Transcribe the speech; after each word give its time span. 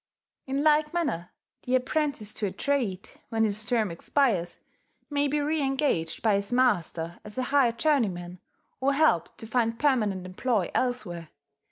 In 0.47 0.63
like 0.63 0.95
manner 0.95 1.29
the 1.61 1.75
apprentice 1.75 2.33
to 2.33 2.47
a 2.47 2.51
trade, 2.51 3.11
when 3.29 3.43
his 3.43 3.63
term 3.63 3.91
expires, 3.91 4.57
may 5.11 5.27
be 5.27 5.37
reengaged 5.37 6.23
by 6.23 6.37
his 6.37 6.51
master 6.51 7.19
as 7.23 7.37
a 7.37 7.43
hired 7.43 7.77
journeyman, 7.77 8.39
or 8.79 8.93
helped 8.93 9.37
to 9.37 9.45
find 9.45 9.77
permanent 9.77 10.25
employ 10.25 10.71
elsewhere. 10.73 11.29